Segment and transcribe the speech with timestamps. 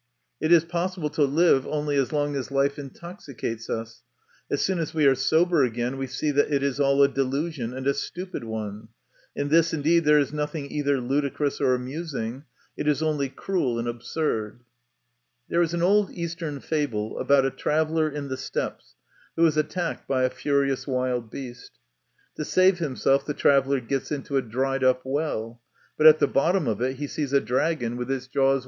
[0.39, 4.01] It is possible to live only as long as life intoxicates us;
[4.49, 7.71] as soon as we are sober again we see that it is all a delusion,
[7.71, 8.87] and a stupid one!
[9.35, 12.45] In this, indeed, there is nothing either ludicrous or amusing;
[12.75, 14.61] it is only cruel and absurd.
[15.49, 18.95] There is an old Eastern fable about a traveller in the steppes
[19.35, 21.73] who is attacked by a furious wild beast.
[22.37, 25.61] To save himself the traveller gets into a dried up well;
[25.95, 28.59] but at the bottom of it he sees a dragon with its jaws My confession.